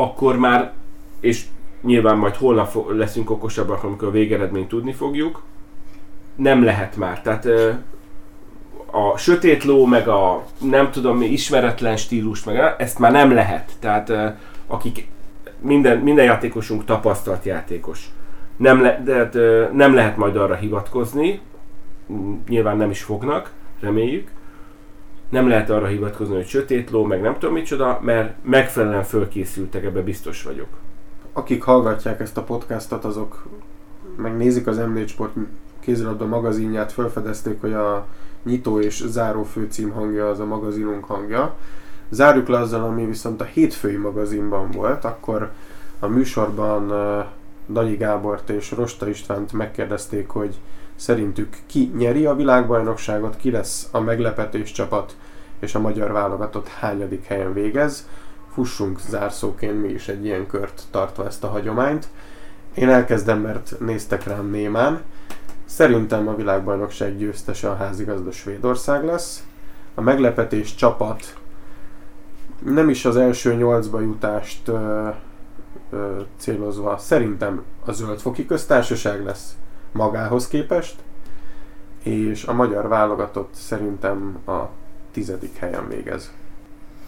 akkor 0.00 0.38
már, 0.38 0.72
és 1.20 1.44
nyilván 1.82 2.16
majd 2.16 2.34
holnap 2.34 2.90
leszünk 2.90 3.30
okosabbak, 3.30 3.84
amikor 3.84 4.08
a 4.08 4.10
végeredményt 4.10 4.68
tudni 4.68 4.92
fogjuk, 4.92 5.42
nem 6.34 6.64
lehet 6.64 6.96
már. 6.96 7.22
Tehát 7.22 7.46
a 8.90 9.16
sötét 9.16 9.64
ló, 9.64 9.86
meg 9.86 10.08
a 10.08 10.44
nem 10.58 10.90
tudom 10.90 11.16
mi, 11.16 11.26
ismeretlen 11.26 11.96
stílus, 11.96 12.44
meg 12.44 12.74
ezt 12.78 12.98
már 12.98 13.12
nem 13.12 13.32
lehet. 13.32 13.72
Tehát 13.78 14.12
akik 14.66 15.08
minden, 15.60 15.98
minden 15.98 16.24
játékosunk 16.24 16.84
tapasztalt 16.84 17.44
játékos. 17.44 18.10
Nem, 18.56 18.82
le, 18.82 19.00
de, 19.04 19.14
hát, 19.14 19.34
nem 19.72 19.94
lehet 19.94 20.16
majd 20.16 20.36
arra 20.36 20.54
hivatkozni, 20.54 21.40
nyilván 22.48 22.76
nem 22.76 22.90
is 22.90 23.02
fognak, 23.02 23.52
reméljük. 23.80 24.30
Nem 25.30 25.48
lehet 25.48 25.70
arra 25.70 25.86
hivatkozni, 25.86 26.34
hogy 26.34 26.46
sötét 26.46 26.90
ló, 26.90 27.04
meg 27.04 27.20
nem 27.20 27.38
tudom 27.38 27.54
micsoda, 27.54 28.00
mert 28.02 28.34
megfelelően 28.44 29.02
fölkészültek, 29.02 29.84
ebbe 29.84 30.02
biztos 30.02 30.42
vagyok. 30.42 30.68
Akik 31.32 31.62
hallgatják 31.62 32.20
ezt 32.20 32.36
a 32.36 32.42
podcastot, 32.42 33.04
azok 33.04 33.46
megnézik 34.16 34.66
az 34.66 34.80
M4 34.80 35.08
Sport 35.08 35.34
kézilabda 35.80 36.26
magazinját 36.26 36.92
felfedezték, 36.92 37.60
hogy 37.60 37.72
a 37.72 38.06
nyitó 38.44 38.80
és 38.80 39.04
záró 39.06 39.42
főcím 39.42 39.90
hangja 39.90 40.28
az 40.28 40.40
a 40.40 40.44
magazinunk 40.44 41.04
hangja. 41.04 41.54
Zárjuk 42.08 42.48
le 42.48 42.58
azzal, 42.58 42.82
ami 42.82 43.06
viszont 43.06 43.40
a 43.40 43.44
hétfői 43.44 43.96
magazinban 43.96 44.70
volt, 44.70 45.04
akkor 45.04 45.50
a 45.98 46.06
műsorban 46.06 46.92
Danyi 47.68 47.96
Gábort 47.96 48.48
és 48.48 48.72
Rosta 48.72 49.08
Istvánt 49.08 49.52
megkérdezték, 49.52 50.28
hogy 50.28 50.58
szerintük 51.00 51.56
ki 51.66 51.92
nyeri 51.96 52.26
a 52.26 52.34
világbajnokságot, 52.34 53.36
ki 53.36 53.50
lesz 53.50 53.88
a 53.90 54.00
meglepetés 54.00 54.72
csapat, 54.72 55.16
és 55.60 55.74
a 55.74 55.80
magyar 55.80 56.12
válogatott 56.12 56.68
hányadik 56.68 57.24
helyen 57.24 57.52
végez. 57.52 58.08
Fussunk 58.52 59.00
zárszóként 59.00 59.82
mi 59.82 59.88
is 59.88 60.08
egy 60.08 60.24
ilyen 60.24 60.46
kört 60.46 60.82
tartva 60.90 61.26
ezt 61.26 61.44
a 61.44 61.48
hagyományt. 61.48 62.08
Én 62.74 62.88
elkezdem, 62.88 63.40
mert 63.40 63.74
néztek 63.78 64.24
rám 64.24 64.50
némán. 64.50 65.00
Szerintem 65.64 66.28
a 66.28 66.34
világbajnokság 66.34 67.16
győztese 67.16 67.70
a 67.70 67.76
házigazda 67.76 68.30
Svédország 68.30 69.04
lesz. 69.04 69.44
A 69.94 70.00
meglepetés 70.00 70.74
csapat 70.74 71.36
nem 72.64 72.88
is 72.88 73.04
az 73.04 73.16
első 73.16 73.54
nyolcba 73.54 74.00
jutást 74.00 74.68
ö, 74.68 75.08
ö, 75.90 76.20
célozva, 76.36 76.98
szerintem 76.98 77.62
a 77.84 77.92
zöldfoki 77.92 78.46
köztársaság 78.46 79.24
lesz 79.24 79.54
magához 79.92 80.48
képest, 80.48 80.94
és 82.02 82.44
a 82.44 82.52
magyar 82.52 82.88
válogatott 82.88 83.54
szerintem 83.54 84.38
a 84.46 84.60
tizedik 85.12 85.56
helyen 85.56 85.88
végez. 85.88 86.32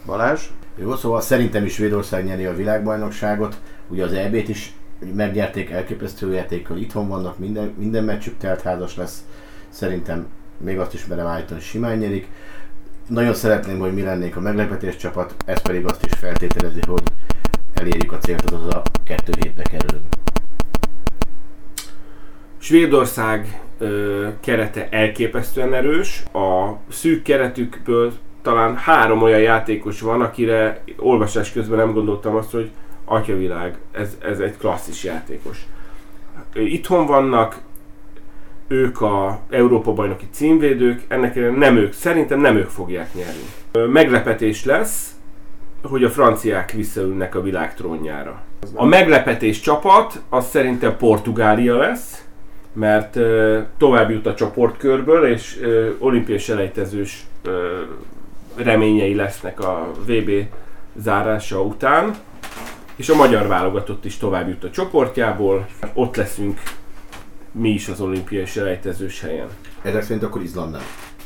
Balázs? 0.05 0.49
Jó, 0.75 0.95
szóval 0.95 1.21
szerintem 1.21 1.65
is 1.65 1.73
Svédország 1.73 2.25
nyeri 2.25 2.45
a 2.45 2.55
világbajnokságot, 2.55 3.57
ugye 3.87 4.03
az 4.03 4.13
EB-t 4.13 4.49
is 4.49 4.75
megnyerték 5.13 5.69
elképesztő 5.69 6.33
játékkal, 6.33 6.77
itthon 6.77 7.07
vannak, 7.07 7.39
minden, 7.39 7.73
minden 7.77 8.03
meccsük 8.03 8.37
teltházas 8.37 8.95
lesz, 8.95 9.25
szerintem 9.69 10.27
még 10.57 10.79
azt 10.79 10.93
is 10.93 11.05
merem 11.05 11.25
állítani, 11.25 11.59
simán 11.59 11.97
nyerik. 11.97 12.27
Nagyon 13.07 13.33
szeretném, 13.33 13.79
hogy 13.79 13.93
mi 13.93 14.01
lennénk 14.01 14.35
a 14.35 14.39
meglepetés 14.39 14.95
csapat, 14.95 15.35
ez 15.45 15.61
pedig 15.61 15.85
azt 15.85 16.05
is 16.05 16.11
feltételezi, 16.13 16.79
hogy 16.87 17.03
elérjük 17.73 18.11
a 18.11 18.17
célt, 18.17 18.51
azaz 18.51 18.73
a 18.73 18.81
kettő 19.03 19.31
hétbe 19.39 19.63
kerülünk. 19.63 20.22
Svédország 22.63 23.61
ö, 23.79 24.27
kerete 24.39 24.87
elképesztően 24.89 25.73
erős. 25.73 26.23
A 26.33 26.77
szűk 26.89 27.23
keretükből 27.23 28.13
talán 28.41 28.75
három 28.75 29.21
olyan 29.21 29.39
játékos 29.39 30.01
van, 30.01 30.21
akire 30.21 30.83
olvasás 30.97 31.51
közben 31.51 31.77
nem 31.77 31.93
gondoltam 31.93 32.35
azt, 32.35 32.51
hogy 32.51 32.69
atyavilág, 33.05 33.77
ez, 33.91 34.17
ez 34.21 34.39
egy 34.39 34.57
klasszis 34.57 35.03
játékos. 35.03 35.65
Itthon 36.53 37.05
vannak, 37.05 37.61
ők 38.67 39.01
a 39.01 39.39
Európa 39.49 39.93
bajnoki 39.93 40.27
címvédők, 40.31 41.01
ennek 41.07 41.55
nem 41.55 41.77
ők, 41.77 41.93
szerintem 41.93 42.39
nem 42.39 42.55
ők 42.55 42.69
fogják 42.69 43.09
nyerni. 43.13 43.91
Meglepetés 43.91 44.65
lesz, 44.65 45.11
hogy 45.81 46.03
a 46.03 46.09
franciák 46.09 46.71
visszaülnek 46.71 47.35
a 47.35 47.41
világ 47.41 47.75
trónjára. 47.75 48.41
A 48.73 48.85
meglepetés 48.85 49.59
csapat 49.59 50.21
az 50.29 50.49
szerintem 50.49 50.97
Portugália 50.97 51.77
lesz, 51.77 52.22
mert 52.73 53.15
uh, 53.15 53.59
tovább 53.77 54.09
jut 54.09 54.25
a 54.25 54.33
csoportkörből, 54.33 55.27
és 55.27 55.59
olimpiai 55.99 56.37
selejtezős 56.37 57.25
reményei 58.55 59.15
lesznek 59.15 59.59
a 59.59 59.91
VB 60.05 60.31
zárása 60.95 61.61
után, 61.61 62.15
és 62.95 63.09
a 63.09 63.15
magyar 63.15 63.47
válogatott 63.47 64.05
is 64.05 64.17
tovább 64.17 64.47
jut 64.47 64.63
a 64.63 64.69
csoportjából, 64.69 65.67
ott 65.93 66.15
leszünk 66.15 66.61
mi 67.51 67.69
is 67.69 67.87
az 67.87 68.01
olimpiai 68.01 68.45
selejtezős 68.45 69.21
helyen. 69.21 69.47
Ezek 69.81 70.03
szerint 70.03 70.23
akkor 70.23 70.41
Izland 70.41 70.71
nem. 70.71 70.81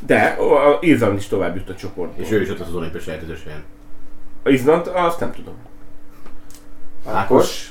De 0.06 0.24
a 0.26 0.78
Izland 0.82 1.18
is 1.18 1.28
tovább 1.28 1.56
jut 1.56 1.70
a 1.70 1.76
csoportból. 1.76 2.26
És 2.26 2.32
ő 2.32 2.42
is 2.42 2.50
ott 2.50 2.60
az 2.60 2.76
olimpiai 2.76 3.04
sejtezős 3.04 3.44
helyen. 3.44 3.64
A 4.44 4.50
Izland, 4.50 4.92
azt 4.94 5.20
nem 5.20 5.32
tudom. 5.32 5.56
Ákos? 7.06 7.70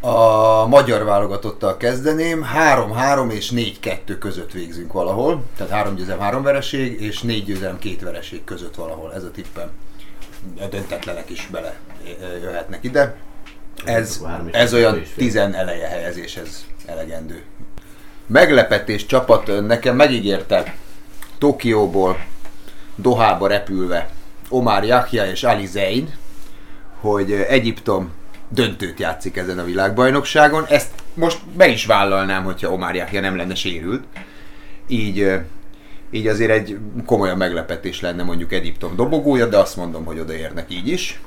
A 0.00 0.66
magyar 0.66 1.04
válogatottal 1.04 1.76
kezdeném, 1.76 2.46
3-3 2.74 3.30
és 3.30 3.52
4-2 3.54 4.16
között 4.18 4.52
végzünk 4.52 4.92
valahol. 4.92 5.44
Tehát 5.56 5.72
3 5.72 5.94
győzelem, 5.94 6.20
3 6.20 6.42
vereség, 6.42 7.00
és 7.00 7.20
4 7.20 7.44
győzelem, 7.44 7.78
2 7.78 7.96
vereség 8.00 8.44
között 8.44 8.74
valahol. 8.74 9.14
Ez 9.14 9.24
a 9.24 9.30
tippem. 9.30 9.70
A 10.60 10.66
döntetlenek 10.66 11.30
is 11.30 11.48
bele 11.52 11.78
ö, 12.20 12.36
jöhetnek 12.42 12.84
ide. 12.84 13.16
Ez, 13.84 14.22
ez 14.50 14.74
olyan 14.74 14.98
és 14.98 15.08
fél. 15.08 15.24
10 15.24 15.36
eleje 15.36 15.88
helyezéshez 15.88 16.66
elegendő. 16.86 17.42
Meglepetés 18.26 19.06
csapat 19.06 19.48
ö, 19.48 19.60
nekem 19.60 19.96
megígérte 19.96 20.74
Tokióból 21.38 22.24
Dohába 22.96 23.46
repülve 23.46 24.10
Omar 24.48 24.84
Yahya 24.84 25.26
és 25.26 25.42
Ali 25.42 25.66
Zein, 25.66 26.14
hogy 27.00 27.32
Egyiptom 27.32 28.12
döntőt 28.48 29.00
játszik 29.00 29.36
ezen 29.36 29.58
a 29.58 29.64
világbajnokságon. 29.64 30.64
Ezt 30.68 30.90
most 31.14 31.38
be 31.56 31.68
is 31.68 31.86
vállalnám, 31.86 32.44
hogyha 32.44 32.72
Omar 32.72 32.94
Yahya 32.94 33.20
nem 33.20 33.36
lenne 33.36 33.54
sérült. 33.54 34.02
Így, 34.86 35.32
így 36.10 36.26
azért 36.26 36.50
egy 36.50 36.78
komolyan 37.06 37.36
meglepetés 37.36 38.00
lenne 38.00 38.22
mondjuk 38.22 38.52
Egyiptom 38.52 38.96
dobogója, 38.96 39.46
de 39.46 39.58
azt 39.58 39.76
mondom, 39.76 40.04
hogy 40.04 40.18
odaérnek 40.18 40.66
így 40.70 40.88
is. 40.88 41.20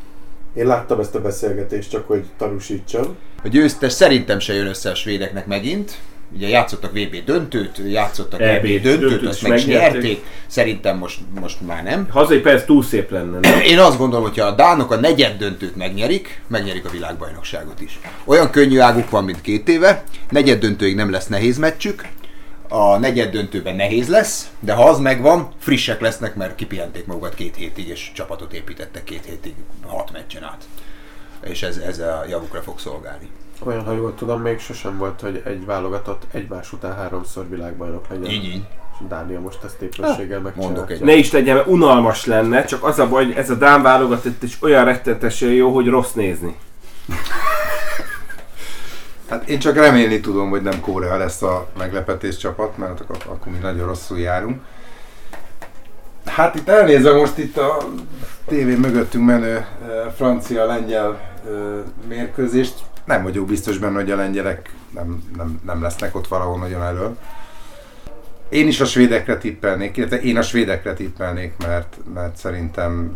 Én 0.53 0.65
láttam 0.65 0.99
ezt 0.99 1.15
a 1.15 1.21
beszélgetést, 1.21 1.89
csak 1.89 2.07
hogy 2.07 2.25
tanúsítsam. 2.37 3.15
A 3.43 3.47
győztes 3.47 3.93
szerintem 3.93 4.39
se 4.39 4.53
jön 4.53 4.67
össze 4.67 4.89
a 4.89 4.95
svédek 4.95 5.45
megint. 5.45 5.97
Ugye 6.35 6.47
játszottak 6.47 6.91
VB 6.91 7.23
döntőt, 7.25 7.81
játszottak 7.87 8.41
EB 8.41 8.47
EB 8.47 8.81
döntőt, 8.81 8.99
döntőt 8.99 9.29
azt 9.29 9.47
meg 9.47 9.57
is 9.57 9.65
nyerték. 9.65 10.25
Szerintem 10.47 10.97
most, 10.97 11.19
most 11.39 11.61
már 11.61 11.83
nem. 11.83 12.07
Hazai 12.09 12.39
perc 12.39 12.65
túl 12.65 12.83
szép 12.83 13.11
lenne, 13.11 13.39
nem? 13.39 13.59
Én 13.59 13.79
azt 13.79 13.97
gondolom, 13.97 14.27
hogy 14.27 14.37
ha 14.37 14.45
a 14.45 14.51
Dánok 14.51 14.91
a 14.91 14.95
negyed 14.95 15.37
döntőt 15.37 15.75
megnyerik, 15.75 16.41
megnyerik 16.47 16.85
a 16.85 16.89
világbajnokságot 16.89 17.81
is. 17.81 17.99
Olyan 18.23 18.49
könnyű 18.49 18.79
águk 18.79 19.09
van, 19.09 19.23
mint 19.23 19.41
két 19.41 19.69
éve, 19.69 20.03
negyed 20.29 20.59
döntőig 20.59 20.95
nem 20.95 21.11
lesz 21.11 21.27
nehéz 21.27 21.57
meccsük, 21.57 22.07
a 22.71 22.97
negyed 22.97 23.31
döntőben 23.31 23.75
nehéz 23.75 24.07
lesz, 24.07 24.49
de 24.59 24.73
ha 24.73 24.89
az 24.89 24.99
megvan, 24.99 25.51
frissek 25.59 26.01
lesznek, 26.01 26.35
mert 26.35 26.55
kipihenték 26.55 27.05
magukat 27.05 27.33
két 27.33 27.55
hétig, 27.55 27.87
és 27.87 28.11
csapatot 28.13 28.53
építettek 28.53 29.03
két 29.03 29.25
hétig, 29.25 29.53
hat 29.85 30.11
meccsen 30.11 30.43
át. 30.43 30.63
És 31.43 31.63
ez, 31.63 31.77
ez 31.77 31.99
a 31.99 32.23
javukra 32.29 32.61
fog 32.61 32.79
szolgálni. 32.79 33.29
Olyan, 33.63 33.83
ha 33.85 33.91
jól 33.93 34.15
tudom, 34.15 34.41
még 34.41 34.59
sosem 34.59 34.97
volt, 34.97 35.21
hogy 35.21 35.41
egy 35.45 35.65
válogatott 35.65 36.23
egymás 36.31 36.73
után 36.73 36.95
háromszor 36.95 37.49
világbajnok 37.49 38.07
legyen. 38.09 38.31
Így, 38.31 38.43
így. 38.43 38.63
Dánia 39.07 39.39
most 39.39 39.63
ezt 39.63 39.81
éppenséggel 39.81 40.39
megcsinálja. 40.39 40.75
mondok 40.75 40.91
egy- 40.91 41.01
Ne 41.03 41.13
is 41.13 41.31
legyen, 41.31 41.55
mert 41.55 41.67
unalmas 41.67 42.25
lenne, 42.25 42.65
csak 42.65 42.83
az 42.83 42.99
a 42.99 43.07
baj, 43.07 43.25
hogy 43.25 43.35
ez 43.35 43.49
a 43.49 43.55
Dán 43.55 43.81
válogatott 43.81 44.43
is 44.43 44.57
olyan 44.61 44.85
rettenetesen 44.85 45.49
jó, 45.49 45.73
hogy 45.73 45.87
rossz 45.87 46.11
nézni. 46.11 46.55
Hát 49.29 49.49
én 49.49 49.59
csak 49.59 49.75
remélni 49.75 50.19
tudom, 50.19 50.49
hogy 50.49 50.61
nem 50.61 50.79
Korea 50.79 51.17
lesz 51.17 51.41
a 51.41 51.67
meglepetés 51.77 52.37
csapat, 52.37 52.77
mert 52.77 52.99
akkor, 52.99 53.17
akkor 53.27 53.51
mi 53.51 53.57
nagyon 53.57 53.87
rosszul 53.87 54.19
járunk. 54.19 54.61
Hát 56.25 56.55
itt 56.55 56.67
elnézve 56.69 57.13
most 57.13 57.37
itt 57.37 57.57
a 57.57 57.77
tévé 58.47 58.75
mögöttünk 58.75 59.25
menő 59.25 59.55
eh, 59.55 59.65
francia-lengyel 60.15 61.09
eh, 61.45 61.51
mérkőzést, 62.07 62.73
nem 63.05 63.23
vagyok 63.23 63.47
biztos 63.47 63.77
benne, 63.77 63.95
hogy 63.95 64.11
a 64.11 64.15
lengyelek 64.15 64.73
nem, 64.93 65.23
nem, 65.37 65.61
nem 65.65 65.81
lesznek 65.81 66.15
ott 66.15 66.27
valahol 66.27 66.57
nagyon 66.57 66.81
elől. 66.81 67.17
Én 68.49 68.67
is 68.67 68.79
a 68.79 68.85
svédekre 68.85 69.37
tippelnék, 69.37 69.97
illetve 69.97 70.21
én 70.21 70.37
a 70.37 70.41
svédekre 70.41 70.93
tippelnék, 70.93 71.53
mert, 71.57 71.97
mert 72.13 72.37
szerintem 72.37 73.15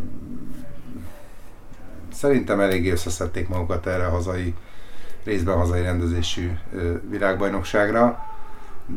szerintem 2.13 2.59
eléggé 2.59 2.91
összeszedték 2.91 3.47
magukat 3.47 3.87
erre 3.87 4.05
a 4.05 4.09
hazai 4.09 4.53
részben 5.23 5.57
hazai 5.57 5.81
rendezésű 5.81 6.51
világbajnokságra, 7.09 8.25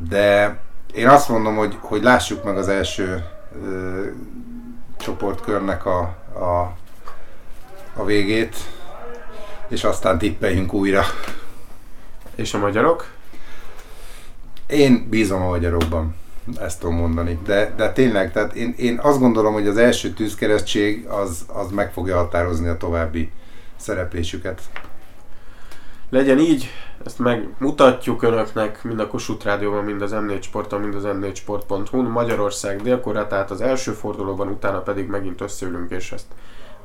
de 0.08 0.58
én 0.94 1.08
azt 1.08 1.28
mondom, 1.28 1.56
hogy, 1.56 1.78
hogy 1.80 2.02
lássuk 2.02 2.44
meg 2.44 2.56
az 2.56 2.68
első 2.68 3.24
ö, 3.64 4.04
csoportkörnek 4.96 5.86
a, 5.86 6.00
a, 6.32 6.76
a 7.94 8.04
végét, 8.04 8.56
és 9.68 9.84
aztán 9.84 10.18
tippeljünk 10.18 10.72
újra. 10.72 11.02
És 12.34 12.54
a 12.54 12.58
magyarok? 12.58 13.06
Én 14.66 15.06
bízom 15.10 15.42
a 15.42 15.48
magyarokban, 15.48 16.14
ezt 16.60 16.80
tudom 16.80 16.96
mondani. 16.96 17.38
De, 17.44 17.72
de 17.76 17.92
tényleg, 17.92 18.32
tehát 18.32 18.54
én, 18.54 18.74
én 18.76 18.98
azt 19.02 19.18
gondolom, 19.18 19.52
hogy 19.52 19.66
az 19.66 19.76
első 19.76 20.10
tűzkeresztség 20.10 21.06
az, 21.06 21.44
az 21.46 21.70
meg 21.70 21.92
fogja 21.92 22.16
határozni 22.16 22.68
a 22.68 22.76
további 22.76 23.30
szereplésüket. 23.76 24.60
Legyen 26.10 26.38
így, 26.38 26.70
ezt 27.04 27.18
megmutatjuk 27.18 28.22
önöknek 28.22 28.84
mind 28.84 29.00
a 29.00 29.06
Kossuth 29.06 29.44
Rádióban, 29.44 29.84
mind 29.84 30.02
az 30.02 30.10
M4 30.14 30.42
Sporton, 30.42 30.80
mind 30.80 30.94
az 30.94 31.02
m4sport.hu-n. 31.06 32.04
Magyarország 32.04 32.82
délkorra, 32.82 33.26
tehát 33.26 33.50
az 33.50 33.60
első 33.60 33.92
fordulóban, 33.92 34.48
utána 34.48 34.80
pedig 34.80 35.06
megint 35.06 35.40
összeülünk, 35.40 35.90
és 35.90 36.12
ezt 36.12 36.26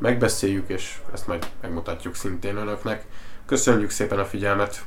megbeszéljük, 0.03 0.69
és 0.69 0.97
ezt 1.13 1.27
majd 1.27 1.47
megmutatjuk 1.61 2.15
szintén 2.15 2.55
önöknek. 2.55 3.05
Köszönjük 3.45 3.89
szépen 3.89 4.19
a 4.19 4.25
figyelmet! 4.25 4.85